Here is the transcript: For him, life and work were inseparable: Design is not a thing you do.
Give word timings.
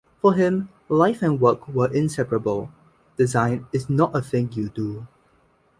For 0.19 0.33
him, 0.33 0.69
life 0.89 1.21
and 1.21 1.39
work 1.39 1.67
were 1.67 1.93
inseparable: 1.93 2.71
Design 3.17 3.67
is 3.71 3.87
not 3.87 4.15
a 4.15 4.21
thing 4.23 4.49
you 4.53 4.67
do. 4.69 5.05